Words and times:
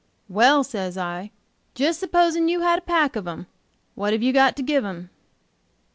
'Well,' 0.27 0.63
says 0.63 0.97
I, 0.97 1.29
supposing 1.75 2.49
you 2.49 2.61
had 2.61 2.79
a 2.79 2.81
pack 2.81 3.15
of, 3.15 3.27
'em, 3.27 3.45
what 3.93 4.13
have 4.13 4.23
you 4.23 4.33
got 4.33 4.55
to 4.55 4.63
give 4.63 4.83
'em?' 4.83 5.11